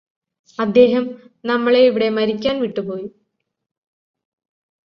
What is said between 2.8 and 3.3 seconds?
പോയി